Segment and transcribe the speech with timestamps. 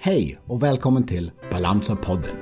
[0.00, 2.36] Hej och välkommen till Balansa-podden.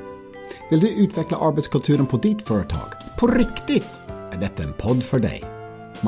[0.70, 2.90] Vill du utveckla arbetskulturen på ditt företag?
[3.18, 3.86] På riktigt?
[4.32, 5.44] Är detta en podd för dig.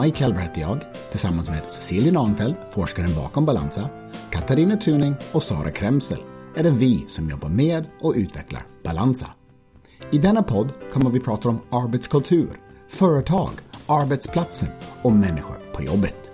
[0.02, 0.80] Mike Helber heter jag,
[1.10, 3.88] tillsammans med Cecilia Nahnfeldt, forskaren bakom Balansa,
[4.30, 6.18] Katarina Tuning och Sara Kremsel
[6.56, 9.26] är det vi som jobbar med och utvecklar Balansa.
[10.10, 12.50] I denna podd kommer vi prata om arbetskultur,
[12.88, 13.50] företag,
[13.86, 14.68] arbetsplatsen
[15.02, 16.30] och människor på jobbet.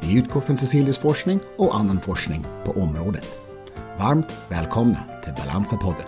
[0.00, 3.45] Vi utgår från Cecilias forskning och annan forskning på området.
[3.98, 6.06] Varmt välkomna till Balansa-podden.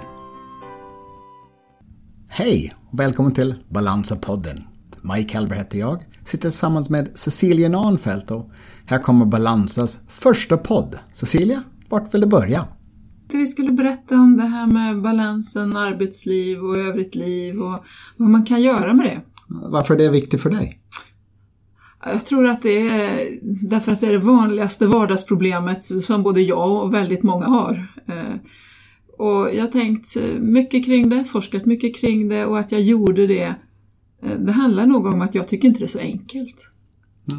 [2.28, 4.62] Hej och välkommen till Balansa-podden.
[5.02, 8.50] Mike Helber heter jag, sitter tillsammans med Cecilia Nahnfeldt och
[8.86, 10.98] här kommer Balansas första podd.
[11.12, 12.68] Cecilia, vart vill du börja?
[13.32, 17.84] Vi skulle berätta om det här med balansen arbetsliv och övrigt liv och
[18.16, 19.20] vad man kan göra med det.
[19.48, 20.80] Varför är det viktigt för dig?
[22.04, 26.84] Jag tror att det är därför att det är det vanligaste vardagsproblemet som både jag
[26.84, 27.92] och väldigt många har.
[28.06, 28.34] Eh,
[29.18, 33.26] och jag har tänkt mycket kring det, forskat mycket kring det och att jag gjorde
[33.26, 33.54] det,
[34.22, 36.70] eh, det handlar nog om att jag tycker inte det är så enkelt.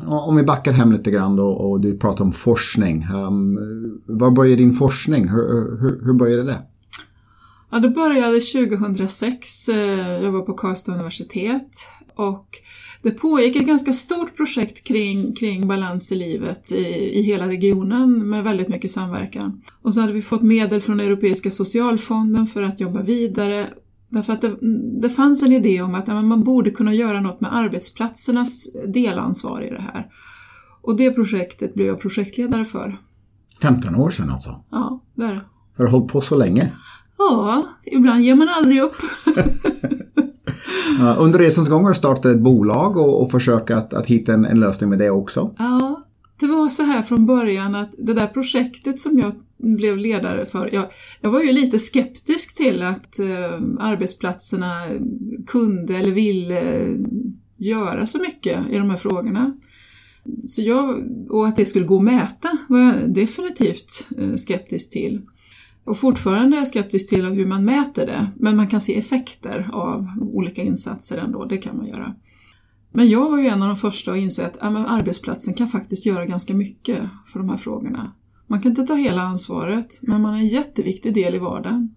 [0.06, 3.02] Om vi backar hem lite grann då och du pratar om forskning.
[3.02, 5.28] Ehm, um, var började din forskning?
[5.28, 6.62] Hur, hur, hur började det?
[7.72, 9.70] Ja, det började 2006.
[9.70, 12.48] Eh, jag var på Karlstad universitet och
[13.02, 16.86] det pågick ett ganska stort projekt kring, kring balans i livet i,
[17.20, 19.62] i hela regionen med väldigt mycket samverkan.
[19.82, 23.68] Och så hade vi fått medel från Europeiska socialfonden för att jobba vidare
[24.10, 24.56] Därför att det,
[25.02, 29.70] det fanns en idé om att man borde kunna göra något med arbetsplatsernas delansvar i
[29.70, 30.08] det här.
[30.82, 33.02] Och det projektet blev jag projektledare för.
[33.62, 34.64] 15 år sedan alltså?
[34.72, 35.42] Ja, det är det.
[35.78, 36.72] Har du hållit på så länge?
[37.20, 38.96] Ja, ibland ger man aldrig upp.
[41.20, 44.46] Under resans gång har du startat ett bolag och, och försökt att, att hitta en,
[44.46, 45.56] en, lösning med det också.
[45.58, 46.04] Ja,
[46.40, 50.70] det var så här från början att det där projektet som jag blev ledare för,
[50.74, 50.86] jag,
[51.22, 54.74] jag var ju lite skeptisk till att eh, arbetsplatserna
[55.48, 56.88] kunde eller ville
[57.58, 59.54] göra så mycket i de här frågorna.
[60.46, 65.22] Så jag, och att det skulle gå att mäta var jag definitivt eh, skeptisk till.
[65.90, 69.70] Och fortfarande är jag skeptisk till hur man mäter det, men man kan se effekter
[69.74, 72.16] av olika insatser ändå, det kan man göra.
[72.92, 76.06] Men jag var ju en av de första att inse att ja, arbetsplatsen kan faktiskt
[76.06, 78.12] göra ganska mycket för de här frågorna.
[78.48, 81.96] Man kan inte ta hela ansvaret, men man är en jätteviktig del i vardagen.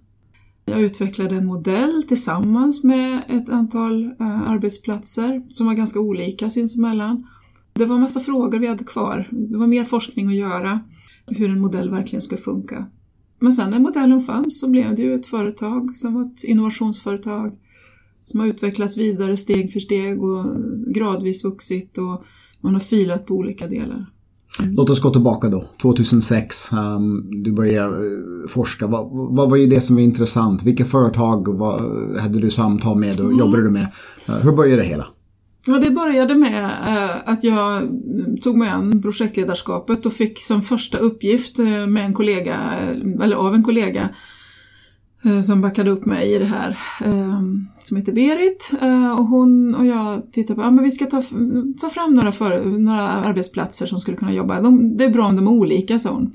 [0.64, 7.26] Jag utvecklade en modell tillsammans med ett antal eh, arbetsplatser som var ganska olika sinsemellan.
[7.72, 9.28] Det var en massa frågor vi hade kvar.
[9.30, 10.80] Det var mer forskning att göra,
[11.26, 12.86] hur en modell verkligen ska funka.
[13.42, 17.52] Men sen när modellen fanns så blev det ju ett företag som var ett innovationsföretag
[18.24, 20.44] som har utvecklats vidare steg för steg och
[20.94, 22.24] gradvis vuxit och
[22.60, 24.06] man har filat på olika delar.
[24.60, 24.74] Mm.
[24.74, 26.72] Låt oss gå tillbaka då, 2006.
[26.72, 28.86] Um, ehm, du började uh, forska.
[28.86, 30.62] Vad, vad var det som var intressant?
[30.62, 31.80] Vilka företag vad,
[32.20, 33.38] hade du samtal med och mm.
[33.38, 33.86] jobbade du med?
[34.28, 35.06] Uh, hur började det hela?
[35.66, 37.82] Ja, det började med eh, att jag
[38.42, 43.36] tog mig an projektledarskapet och fick som första uppgift eh, med en kollega, eh, eller
[43.36, 44.08] av en kollega,
[45.44, 46.78] som backade upp mig i det här,
[47.84, 48.70] som heter Berit.
[49.18, 51.22] Och hon och jag tittade på, ja men vi ska ta,
[51.80, 54.60] ta fram några, för, några arbetsplatser som skulle kunna jobba.
[54.60, 56.32] De, det är bra om de är olika, sa hon.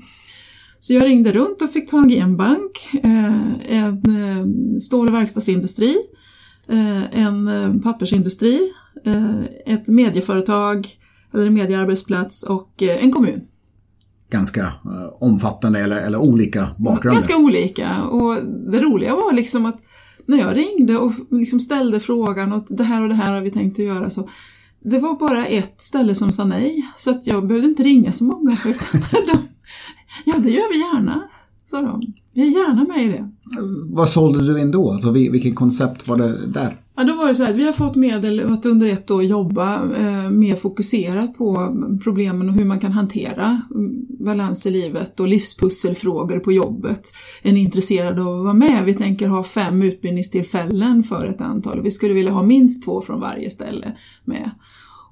[0.80, 2.90] Så jag ringde runt och fick tag i en bank,
[3.68, 5.96] en stål och verkstadsindustri,
[7.12, 8.60] en pappersindustri,
[9.66, 10.88] ett medieföretag,
[11.34, 13.40] eller en mediearbetsplats och en kommun
[14.30, 17.20] ganska eh, omfattande eller, eller olika bakgrunder.
[17.20, 19.80] Ganska olika och det roliga var liksom att
[20.26, 23.50] när jag ringde och liksom ställde frågan och det här och det här har vi
[23.50, 24.28] tänkt att göra så
[24.80, 28.24] det var bara ett ställe som sa nej så att jag behövde inte ringa så
[28.24, 29.38] många utan de,
[30.24, 31.28] ja det gör vi gärna,
[31.66, 32.12] sa de.
[32.38, 33.30] Vi är gärna med i det.
[33.90, 34.92] Vad sålde du in då?
[34.92, 36.76] Alltså vilket koncept var det där?
[36.96, 39.74] Ja, då var det så här vi har fått medel att under ett år jobba
[39.74, 43.62] eh, mer fokuserat på problemen och hur man kan hantera
[44.18, 47.12] balans i livet och livspusselfrågor på jobbet.
[47.42, 48.84] Är ni intresserade av att vara med?
[48.84, 53.00] Vi tänker ha fem utbildningstillfällen för ett antal och vi skulle vilja ha minst två
[53.00, 54.50] från varje ställe med.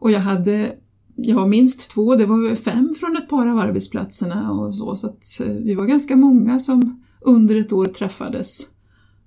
[0.01, 0.73] Och jag hade
[1.19, 5.41] Ja, minst två, det var fem från ett par av arbetsplatserna och så, så att
[5.41, 8.67] eh, vi var ganska många som under ett år träffades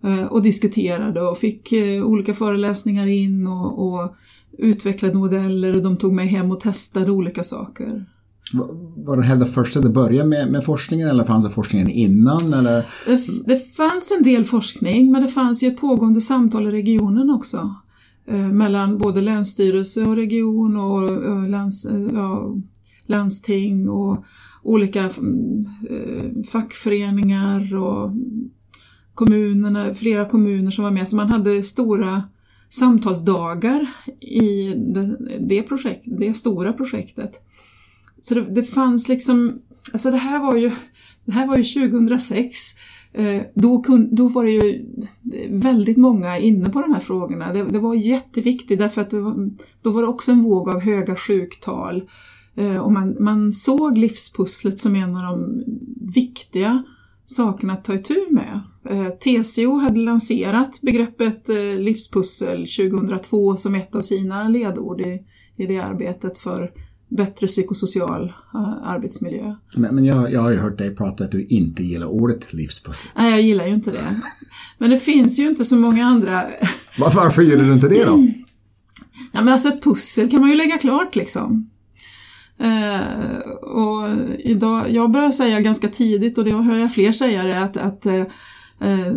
[0.03, 4.15] Eh, och diskuterade och fick eh, olika föreläsningar in och, och
[4.57, 8.05] utvecklade modeller och de tog mig hem och testade olika saker.
[8.95, 12.53] Var det här det första det började med, med forskningen eller fanns det forskningen innan?
[12.53, 12.85] Eller?
[13.05, 17.29] Det, det, fanns en del forskning men det fanns ju ett pågående samtal i regionen
[17.29, 17.75] också.
[18.27, 22.55] Eh, mellan både länsstyrelse och region och, och läns, ja,
[23.09, 24.25] landsting och
[24.63, 25.03] olika
[25.89, 28.11] eh, fackföreningar och
[29.13, 31.07] kommunerna, flera kommuner som var med.
[31.07, 32.23] Så man hade stora
[32.69, 33.87] samtalsdagar
[34.19, 37.43] i det, det, projekt, det stora projektet.
[38.21, 39.61] Så det, det, fanns liksom,
[39.93, 40.71] alltså det här var ju,
[41.25, 42.57] det här var ju 2006.
[43.13, 44.85] Eh, då, kun, då var det ju
[45.49, 47.53] väldigt många inne på de här frågorna.
[47.53, 49.49] Det, det var jätteviktigt därför att var,
[49.81, 52.09] då var det också en våg av höga sjuktal.
[52.59, 55.63] Eh, och man, man såg livspusslet som en av de
[56.13, 56.83] viktiga
[57.25, 58.61] sakerna att ta itu med.
[58.89, 65.19] Eh, TCO hade lanserat begreppet eh, livspussel 2002 som ett av sina ledord i,
[65.57, 66.71] i det arbetet för
[67.09, 68.33] bättre psykosocial
[68.83, 69.55] arbetsmiljö.
[69.75, 73.07] Men, men jag, jag har ju hört dig prata att du inte gillar ordet livspussel.
[73.15, 74.21] Nej, jag gillar ju inte det.
[74.77, 76.45] Men det finns ju inte så många andra...
[76.97, 78.27] Varför gillar du inte det då?
[79.31, 81.69] Ja, men alltså ett pussel kan man ju lägga klart liksom.
[82.59, 84.09] Eh, och
[84.39, 88.05] idag, jag börjar säga ganska tidigt och det hör jag fler säga det att, att
[88.05, 88.23] eh,
[88.79, 89.13] eh,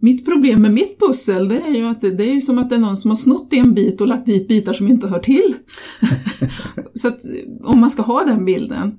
[0.00, 2.68] mitt problem med mitt pussel det är ju att det, det, är ju som att
[2.68, 5.18] det är någon som har snott en bit och lagt dit bitar som inte hör
[5.18, 5.54] till.
[6.94, 7.20] Så att
[7.64, 8.98] om man ska ha den bilden.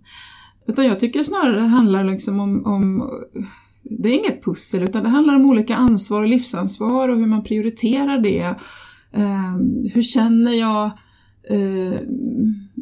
[0.67, 3.09] Utan jag tycker snarare det handlar liksom om, om
[3.83, 7.43] det är inget pussel utan det handlar om olika ansvar och livsansvar och hur man
[7.43, 8.55] prioriterar det.
[9.13, 9.55] Eh,
[9.93, 10.91] hur känner jag
[11.49, 11.99] eh,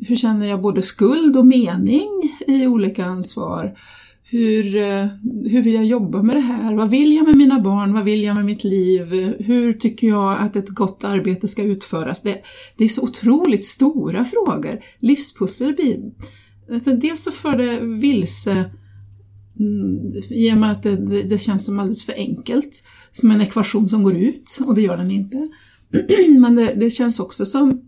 [0.02, 2.10] hur känner jag både skuld och mening
[2.48, 3.78] i olika ansvar?
[4.24, 5.08] Hur, eh,
[5.46, 6.74] hur vill jag jobba med det här?
[6.74, 7.94] Vad vill jag med mina barn?
[7.94, 9.36] Vad vill jag med mitt liv?
[9.40, 12.22] Hur tycker jag att ett gott arbete ska utföras?
[12.22, 12.42] Det,
[12.78, 14.80] det är så otroligt stora frågor.
[15.00, 16.00] Livspussel blir...
[16.72, 18.72] Alltså dels så för det vilse
[19.60, 23.42] mm, i och med att det, det, det, känns som alldeles för enkelt, som en
[23.42, 25.50] ekvation som går ut, och det gör den inte.
[26.40, 27.85] Men det, det känns också som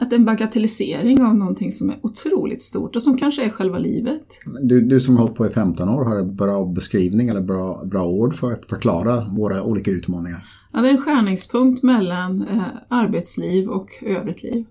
[0.00, 4.40] att en bagatellisering av någonting som är otroligt stort och som kanske är själva livet.
[4.62, 7.84] Du, du som har hållit på i 15 år, har en bra beskrivning eller bra,
[7.84, 10.46] bra ord för att förklara våra olika utmaningar?
[10.72, 14.64] Ja, det är en skärningspunkt mellan eh, arbetsliv och övrigt liv.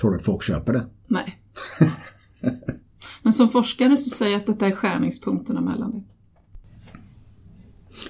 [0.00, 0.86] Tror du att folk köper det?
[1.06, 1.38] Nej.
[3.22, 6.02] Men som forskare så säger jag att detta är skärningspunkterna mellan det.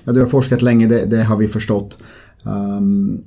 [0.05, 1.99] Ja, du har forskat länge, det, det har vi förstått.
[2.43, 3.25] Um,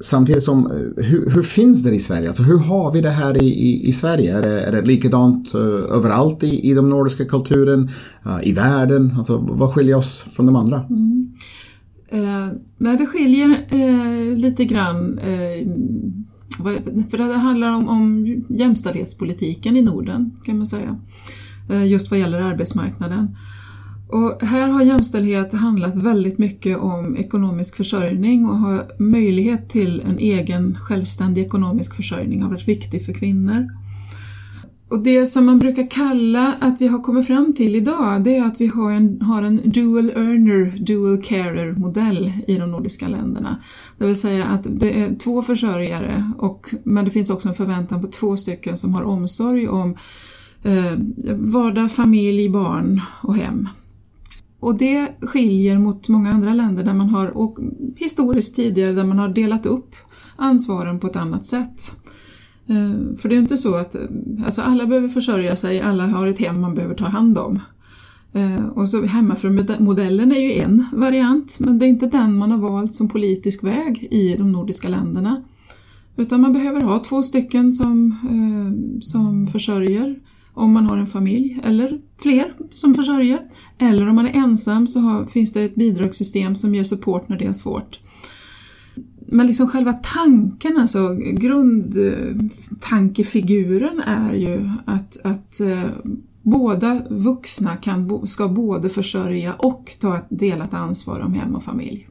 [0.00, 2.28] Samtidigt som, eh, hur, hur, finns det i Sverige?
[2.28, 4.38] Alltså hur har vi det här i, i, i Sverige?
[4.38, 5.60] Är det, är det likadant uh,
[5.96, 7.90] överallt i, i den nordiska kulturen?
[8.26, 9.14] Uh, I världen?
[9.18, 10.86] Alltså vad skiljer oss från de andra?
[10.90, 11.32] Mm.
[12.08, 15.20] Eh, nej, det skiljer eh, lite grann.
[17.10, 21.00] för det handlar om, om jämställdhetspolitiken i Norden kan man säga.
[21.86, 23.36] just vad gäller arbetsmarknaden.
[24.12, 30.18] Och här har jämställdhet handlat väldigt mycket om ekonomisk försörjning och har möjlighet till en
[30.18, 33.68] egen självständig ekonomisk försörjning har varit viktig för kvinnor.
[34.90, 38.44] Och det som man brukar kalla att vi har kommit fram till idag det är
[38.44, 43.62] att vi har en, har en dual earner, dual carer modell i de nordiska länderna.
[43.98, 48.02] Det vill säga att det är två försörjare och, men det finns också en förväntan
[48.02, 49.96] på två stycken som har omsorg om
[50.62, 50.94] eh,
[51.34, 53.68] vardag, familj, barn och hem.
[54.60, 57.58] Och det skiljer mot många andra länder där man har, och
[57.96, 59.94] historiskt tidigare, där man har delat upp
[60.36, 61.92] ansvaren på ett annat sätt.
[62.66, 63.96] Eh, för det är inte så att
[64.44, 67.60] alltså alla behöver försörja sig, alla har ett hem man behöver ta hand om.
[68.32, 72.58] Eh, och så hemmafrumodellen är ju en variant, men det är inte den man har
[72.58, 75.42] valt som politisk väg i de nordiska länderna.
[76.16, 80.16] Utan man behöver ha två stycken som, eh, som försörjer
[80.54, 83.40] om man har en familj eller fler som försörjer.
[83.78, 87.38] Eller om man är ensam så har, finns det ett bidragssystem som ger support när
[87.38, 87.98] det är svårt.
[89.32, 95.84] Men liksom själva tanken, alltså grundtankefiguren är ju att, att eh,
[96.42, 102.09] båda vuxna kan, ska både försörja och ta ett delat ansvar om hem och familj.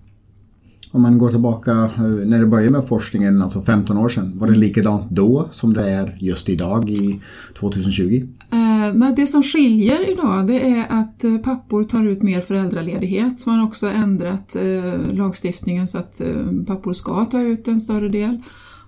[0.91, 4.47] Om man går tillbaka eh, när det började med forskningen, alltså 15 år sedan, var
[4.47, 7.19] det likadant då som det är just idag i
[7.59, 8.27] 2020?
[8.51, 13.39] Eh, det som skiljer idag det är att eh, pappor tar ut mer föräldraledighet.
[13.39, 17.79] Så man har också ändrat eh, lagstiftningen så att eh, pappor ska ta ut en
[17.79, 18.41] större del.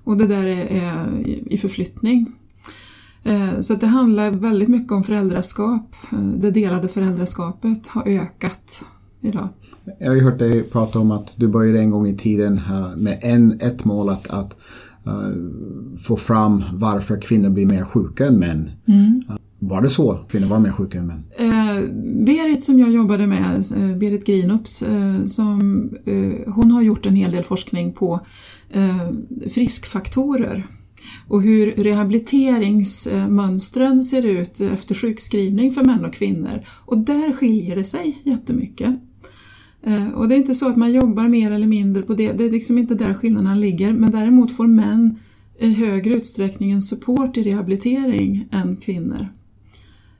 [0.03, 2.31] Och det där är, är i förflyttning.
[3.24, 5.96] Eh, så det handlar väldigt mycket om föräldraskap.
[6.12, 8.86] Eh, det delade föräldraskapet har ökat
[9.21, 9.47] idag.
[9.99, 12.61] Jag har ju hört dig prata om att du började en gång i tiden
[12.97, 14.55] med en, ett mål att, att
[15.07, 18.71] uh, få fram varför kvinnor blir mer sjuka än män.
[18.85, 19.23] Mm.
[19.63, 20.13] Var det så?
[20.29, 21.23] Kvinnor var mer sjuka än män?
[21.37, 21.81] Eh,
[22.25, 27.15] Berit som jag jobbade med, eh, Berit Grinups, eh, som, eh, hon har gjort en
[27.15, 28.19] hel del forskning på
[28.69, 29.09] eh,
[29.51, 30.67] friskfaktorer.
[31.27, 36.65] och hur rehabiliteringsmönstren ser ut efter sjukskrivning för män och kvinnor.
[36.85, 38.95] Och där skiljer det sig jättemycket.
[39.83, 42.43] Eh, och det är inte så att man jobbar mer eller mindre på det, det
[42.43, 45.19] är liksom inte där skillnaderna ligger, men däremot får män
[45.59, 49.27] i högre utsträckning en support i rehabilitering än kvinnor.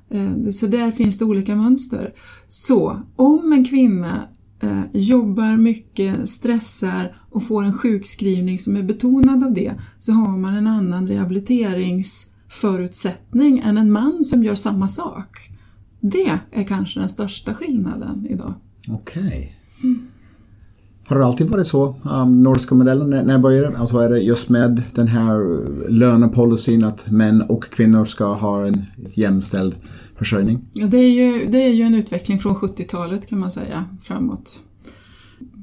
[0.10, 2.14] Eh, så där finns det olika mönster.
[2.48, 4.28] Så om en kvinna
[4.60, 10.38] eh, jobbar mycket, stressar och får en sjukskrivning som är betonad av det så har
[10.38, 15.50] man en annan rehabiliteringsförutsättning än en man som gör samma sak.
[16.00, 18.54] Det är kanske den största skillnaden idag.
[18.88, 19.22] Okej.
[19.22, 19.50] Okay.
[19.84, 20.08] Mm.
[21.12, 24.50] Har det alltid varit så, um, nordiska modellen, när, när började Alltså är det just
[24.50, 29.76] med den här uh, lönepolicyn att män och kvinnor ska ha en jämställd
[30.16, 30.66] försörjning?
[30.74, 34.60] Ja, det, är ju, det är ju en utveckling från 70-talet kan man säga framåt.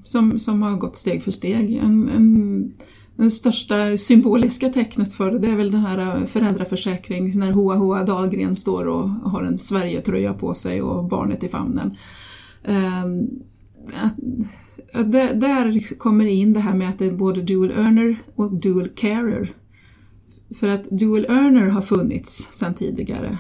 [0.05, 1.77] Som, som har gått steg för steg.
[1.77, 2.73] En, en,
[3.17, 7.75] det största symboliska tecknet för det, det är väl den här uh, föräldraförsäkringen när Hoa
[7.75, 11.97] Hoa Dahlgren står och har en Sverigetröja på sig och barnet i famnen.
[12.65, 13.43] Um,
[14.93, 18.53] att, det, där kommer in det här med att det är både dual earner och
[18.53, 19.53] dual carer.
[20.61, 23.39] För att dual earner har funnits sedan tidigare.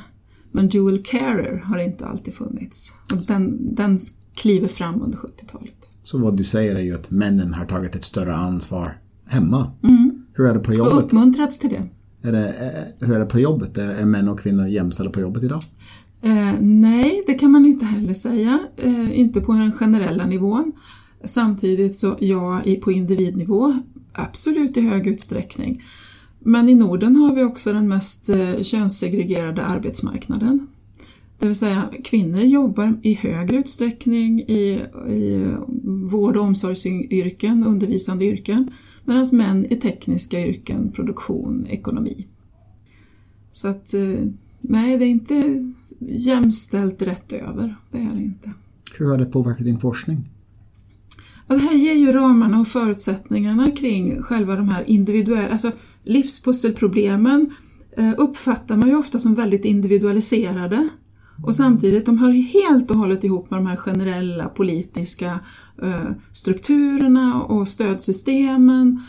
[0.52, 2.94] Men dual carer har inte alltid funnits.
[3.12, 3.98] Och den, den
[4.34, 5.90] kliver fram under 70-talet.
[6.02, 9.72] Så vad du säger är ju att männen har tagit ett större ansvar hemma.
[9.82, 10.24] Mm.
[10.32, 10.92] Hur är det på jobbet?
[10.92, 11.88] Och uppmuntrats till det.
[12.28, 13.78] Är det eh, hur är det på jobbet?
[13.78, 15.60] Är män och kvinnor jämställda på jobbet idag?
[16.22, 18.58] Eh, nej, det kan man inte heller säga.
[18.76, 20.72] Eh, inte på den generella nivån.
[21.24, 23.78] Samtidigt så ja, på individnivå,
[24.12, 25.82] absolut i hög utsträckning.
[26.38, 30.66] Men i Norden har vi också den mest eh, könssegregerade arbetsmarknaden.
[31.38, 35.58] Det vill säga kvinnor jobbar i högre utsträckning i, i eh,
[36.10, 38.70] vård och omsorgsyrken, undervisande yrken,
[39.04, 42.26] medan män i tekniska yrken, produktion, ekonomi.
[43.52, 44.24] Så att eh,
[44.60, 45.64] nej, det är inte
[45.98, 48.52] jämställt rätt över, det är det inte.
[48.98, 50.28] Hur har det påverkat din forskning?
[51.48, 57.50] det här ger ju ramarna och förutsättningarna kring själva de här individuella, alltså livspusselproblemen
[57.96, 60.88] eh, uppfattar man ju ofta som väldigt individualiserade.
[61.42, 65.40] Och samtidigt, de hör helt och hållet ihop med de här generella politiska
[65.82, 69.02] eh, strukturerna och stödsystemen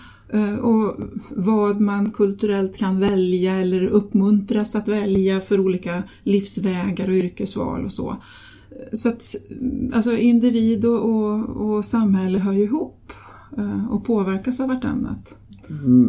[0.62, 0.96] och
[1.30, 7.94] vad man kulturellt kan välja eller uppmuntras att välja för olika livsvägar och yrkesval och
[7.94, 8.18] så.
[8.94, 9.36] Så att
[9.94, 13.14] alltså individ och, och, och samhälle hör ju ihop
[13.58, 15.38] eh, och påverkas av vartannat.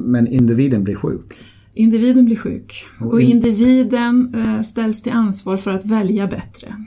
[0.05, 1.33] Men individen blir sjuk?
[1.75, 6.85] Individen blir sjuk och individen eh, ställs till ansvar för att välja bättre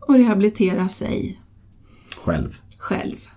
[0.00, 1.40] och rehabilitera sig.
[2.16, 2.58] Själv?
[2.78, 3.29] Själv.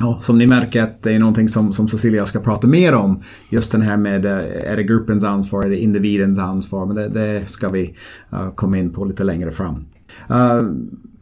[0.00, 3.22] Ja, som ni märker att det är någonting som, som Cecilia ska prata mer om.
[3.50, 6.86] Just den här med, eh, är det gruppens ansvar, är det individens ansvar?
[6.86, 7.94] Men det, det ska vi
[8.32, 9.74] uh, komma in på lite längre fram.
[10.30, 10.70] Uh,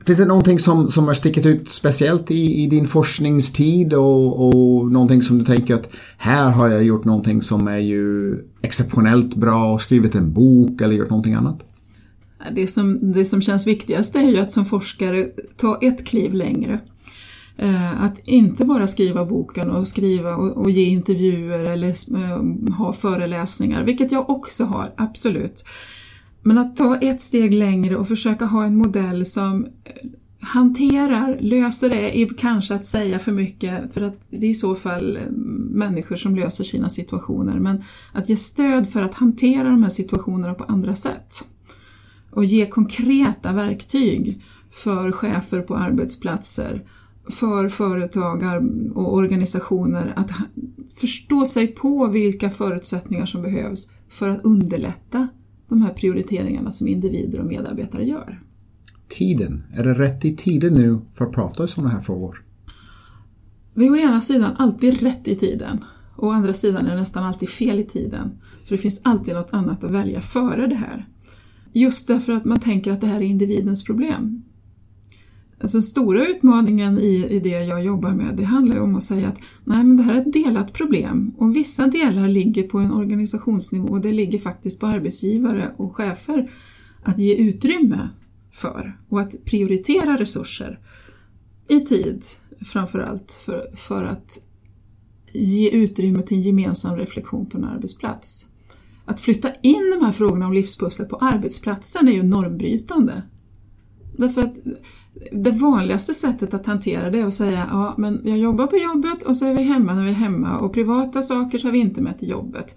[0.07, 4.93] finns det någonting som, som har stickit ut speciellt i, i din forskningstid och, och
[4.93, 5.89] någonting som du tänker att
[6.19, 11.11] här har jag gjort någonting som är ju exceptionellt bra, skrivit en bok eller gjort
[11.11, 11.65] någonting annat?
[12.55, 15.27] Det som, det som känns viktigast är ju att som forskare
[15.57, 16.81] ta ett kliv längre.
[17.57, 23.85] Eh, att inte bara skriva boken och skriva och, ge intervjuer eller eh, ha föreläsningar,
[23.85, 25.65] vilket jag också har, absolut.
[26.43, 29.71] Men att ta ett steg längre och försöka ha en modell som eh,
[30.41, 34.75] hanterar, löser det, är kanske att säga för mycket för att det är i så
[34.75, 35.19] fall
[35.71, 37.59] människor som löser sina situationer.
[37.59, 41.45] Men att ge stöd för att hantera de här situationerna på andra sätt.
[42.31, 46.83] Och ge konkreta verktyg för chefer på arbetsplatser,
[47.31, 48.43] för företag
[48.95, 50.31] och organisationer att
[50.95, 55.29] förstå sig på vilka förutsättningar som behövs för att underlätta
[55.69, 58.43] de här prioriteringarna som individer och medarbetare gör.
[59.09, 62.43] Tiden, är det rätt i tiden nu för att prata i sådana här frågor?
[63.75, 65.85] Vi är å ena sidan alltid rätt i tiden
[66.17, 68.31] och å andra sidan är det nästan alltid fel i tiden.
[68.65, 71.09] För det finns alltid något annat att välja före det här.
[71.73, 74.43] Just därför att man tänker att det här är individens problem.
[75.63, 79.29] Alltså den stora utmaningen i, i det jag jobbar med det handlar om att säga
[79.29, 82.93] att nej, men det här är ett delat problem och vissa delar ligger på en
[82.93, 86.51] organisationsnivå och det ligger faktiskt på arbetsgivare och chefer
[87.03, 88.09] att ge utrymme
[88.53, 90.81] för och att prioritera resurser
[91.69, 92.25] i tid
[92.65, 94.39] framförallt för, för att
[95.33, 98.49] ge utrymme till en gemensam reflektion på en arbetsplats.
[99.05, 103.23] Att flytta in de här frågorna om livspusslet på arbetsplatsen är ju normbrytande.
[104.17, 104.57] Därför att
[105.33, 109.23] det vanligaste sättet att hantera det är att säga ja men jag jobbar på jobbet
[109.23, 112.01] och så är vi hemma när vi är hemma och privata saker tar vi inte
[112.01, 112.75] med till jobbet.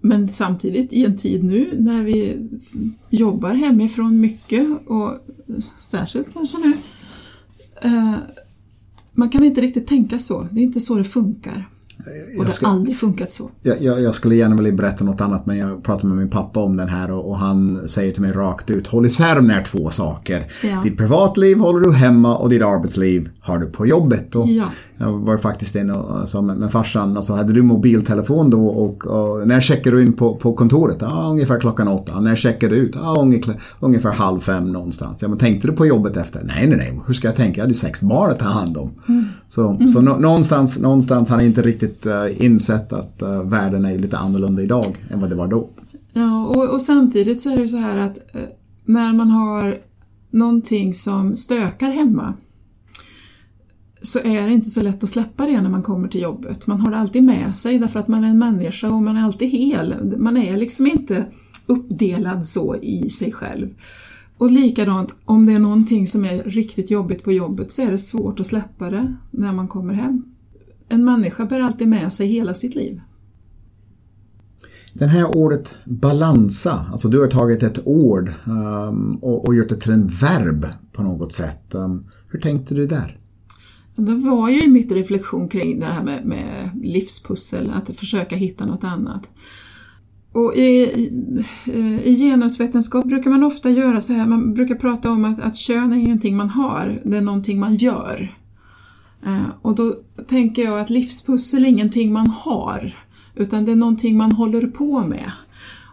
[0.00, 2.48] Men samtidigt i en tid nu när vi
[3.10, 5.18] jobbar hemifrån mycket och
[5.78, 6.72] särskilt kanske nu.
[7.82, 8.14] Eh,
[9.12, 11.68] man kan inte riktigt tänka så, det är inte så det funkar.
[12.38, 13.50] Och det har aldrig funkat så.
[13.62, 16.60] Jag, jag, jag, skulle gärna vilja berätta något annat men jag pratade med min pappa
[16.60, 19.62] om den här och, och han säger till mig rakt ut Håll isär de här
[19.62, 20.46] två saker.
[20.62, 20.80] Ja.
[20.84, 24.34] Ditt privatliv håller du hemma och ditt arbetsliv har du på jobbet.
[24.34, 24.64] Och ja.
[24.96, 29.06] Jag var faktiskt inne och sa med, med farsan, alltså, hade du mobiltelefon då och,
[29.06, 30.96] och när checkar du in på, på kontoret?
[31.00, 32.20] Ja, ungefär klockan åtta.
[32.20, 32.94] När checkar du ut?
[32.94, 35.22] Ja, ungefär, ungefär halv fem någonstans.
[35.22, 36.42] Ja, men tänkte du på jobbet efter?
[36.44, 37.00] Nej, nej, nej.
[37.06, 37.58] Hur ska jag tänka?
[37.58, 38.90] Jag hade sex barn att ta hand om.
[39.08, 39.24] Mm.
[39.54, 39.86] Så, mm.
[39.86, 44.62] så någonstans, någonstans har han inte riktigt uh, insett att uh, världen är lite annorlunda
[44.62, 45.70] idag än vad det var då.
[46.12, 48.40] Ja, och, och samtidigt så är det så här att uh,
[48.84, 49.78] när man har
[50.30, 52.34] någonting som stökar hemma
[54.02, 56.66] så är det inte så lätt att släppa det när man kommer till jobbet.
[56.66, 59.24] Man har det alltid med sig därför att man är en människa och man är
[59.24, 60.16] alltid hel.
[60.18, 61.26] Man är liksom inte
[61.66, 63.68] uppdelad så i sig själv.
[64.38, 67.98] Och likadant, om det är någonting som är riktigt jobbigt på jobbet så är det
[67.98, 70.24] svårt att släppa det när man kommer hem.
[70.88, 73.00] En människa bär alltid med sig hela sitt liv.
[74.92, 79.76] Den här ordet balansa, alltså du har tagit ett ord um, och, och gjort det
[79.76, 81.74] till en verb på något sätt.
[81.74, 83.18] Um, hur tänkte du där?
[83.96, 88.66] Det var ju i mitt reflektion kring det här med, med livspussel, att försöka hitta
[88.66, 89.30] något annat.
[90.34, 91.12] Och i, i,
[91.66, 95.56] eh, i genusvetenskap brukar man ofta göra så här, man brukar prata om att, att
[95.56, 98.34] kön är ingenting man har, det är någonting man gör.
[99.26, 99.94] Eh, och då
[100.26, 102.96] tänker jag att livspussel är ingenting man har,
[103.34, 105.32] utan det är någonting man håller på med.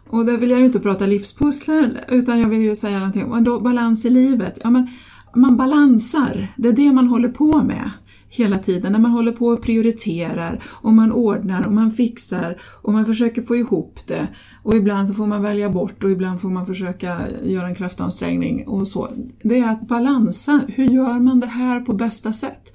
[0.10, 3.64] Och där vill jag ju inte prata livspussel, utan jag vill ju säga någonting om
[3.64, 4.60] balans i livet.
[4.64, 4.90] Ja, men
[5.36, 7.92] man balansar, det är det man håller på med
[8.32, 12.94] hela tiden, när man håller på och prioriterar och man ordnar och man fixar och
[12.94, 14.28] man försöker få ihop det
[14.64, 18.68] och ibland så får man välja bort och ibland får man försöka göra en kraftansträngning
[18.68, 19.10] och så.
[19.44, 22.74] Det är att balansa, hur gör man det här på bästa sätt?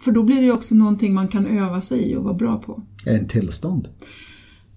[0.00, 2.82] För då blir det också någonting man kan öva sig i och vara bra på.
[3.06, 3.88] Är det en tillstånd?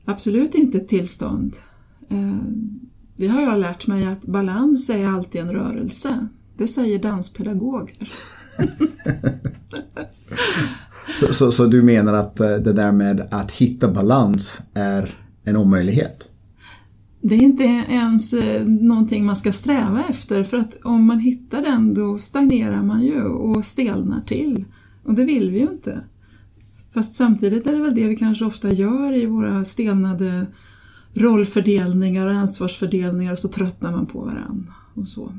[0.06, 1.56] Absolut inte ett tillstånd.
[2.10, 2.36] Eh,
[3.16, 6.28] det har jag lärt mig att balans är alltid en rörelse.
[6.58, 8.12] Det säger danspedagoger.
[11.20, 15.58] så, så, så, du menar att eh, det där med att hitta balans är en
[15.58, 16.28] omöjlighet?
[17.22, 21.62] Det är inte ens eh, någonting man ska sträva efter för att om man hittar
[21.62, 24.66] den då stagnerar man ju och stelnar till.
[25.04, 26.04] Och det vill vi ju inte.
[26.94, 30.46] Fast samtidigt är det väl det vi kanske ofta gör i våra stelnade
[31.14, 34.74] rollfördelningar och ansvarsfördelningar och så tröttnar man på varandra.
[34.94, 35.34] Och så.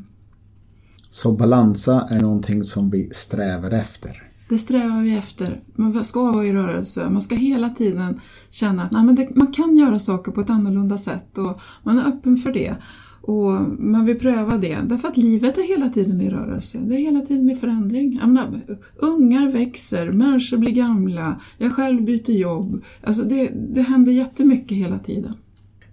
[1.14, 4.22] Så balansa är någonting som vi strävar efter.
[4.48, 5.60] Det strävar vi efter.
[5.74, 7.10] Man ska vara i rörelse.
[7.10, 8.20] Man ska hela tiden
[8.50, 11.98] känna att nej, men det, man kan göra saker på ett annorlunda sätt och man
[11.98, 12.76] är öppen för det.
[13.20, 16.78] Och man vill pröva det, därför att livet är hela tiden i rörelse.
[16.82, 18.18] Det är hela tiden i förändring.
[18.20, 18.60] Jag menar,
[18.96, 22.82] ungar växer, människor blir gamla, jag själv byter jobb.
[23.04, 25.34] Alltså det, det händer jättemycket hela tiden.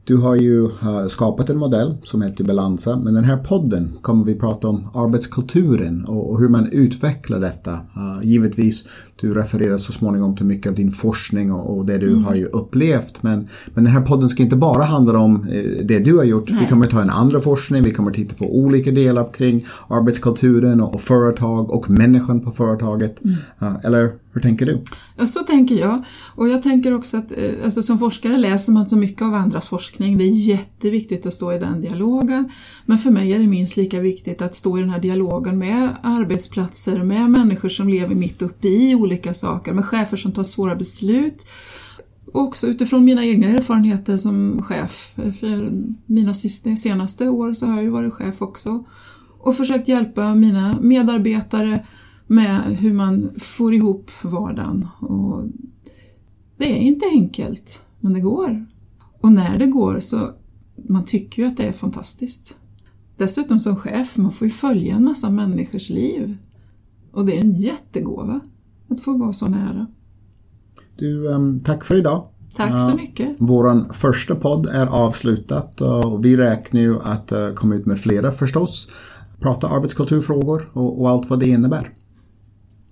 [0.09, 0.69] Du har ju
[1.07, 6.05] skapat en modell som heter Balansa, men den här podden kommer vi prata om arbetskulturen
[6.05, 7.79] och hur man utvecklar detta.
[8.23, 8.87] Givetvis,
[9.21, 12.23] du refererar så småningom till mycket av din forskning och det du mm.
[12.23, 15.99] har ju upplevt, men, men den här podden ska inte bara handla om eh, det
[15.99, 16.49] du har gjort.
[16.49, 16.59] Nej.
[16.61, 21.01] Vi kommer ta en andra forskning, vi kommer titta på olika delar kring arbetskulturen och
[21.01, 23.23] företag och människan på företaget.
[23.23, 23.75] Mm.
[23.83, 24.81] Eller hur tänker du?
[25.17, 26.03] Ja, så tänker jag.
[26.35, 29.67] Och jag tänker också att eh, alltså, som forskare läser man så mycket av andras
[29.67, 30.17] forskning.
[30.17, 32.51] Det är jätteviktigt att stå i den dialogen.
[32.85, 35.89] Men för mig är det minst lika viktigt att stå i den här dialogen med
[36.03, 40.75] arbetsplatser, med människor som lever mitt uppe i olika saker, med chefer som tar svåra
[40.75, 41.47] beslut.
[42.31, 45.13] Också utifrån mina egna erfarenheter som chef.
[45.15, 45.71] För
[46.05, 48.83] mina senaste år så har jag ju varit chef också.
[49.41, 51.85] Och försökt hjälpa mina medarbetare
[52.29, 54.87] med hur man får ihop vardagen.
[54.99, 55.43] Och
[56.57, 58.65] det är inte enkelt, men det går.
[59.21, 60.31] Och när det går så
[60.87, 62.57] man tycker ju att det är fantastiskt.
[63.17, 66.37] Dessutom som chef, man får ju följa en massa människors liv.
[67.11, 68.39] Och det är en jättegåva
[68.89, 69.87] att få vara så nära.
[70.97, 72.27] Du, um, tack för idag.
[72.55, 73.35] Tack så mycket.
[73.39, 78.31] Vår första podd är avslutad och vi räknar ju att uh, komma ut med flera
[78.31, 78.89] förstås.
[79.39, 81.93] Prata arbetskulturfrågor och allt vad det innebär.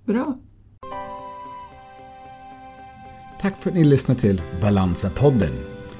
[0.08, 0.38] Bra.
[3.40, 5.52] Tack för att ni lyssnade till Balansa-podden.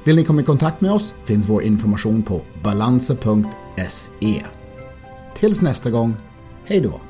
[0.05, 4.42] Vill ni komma i kontakt med oss finns vår information på balansa.se.
[5.35, 6.16] Tills nästa gång,
[6.64, 7.01] hej då!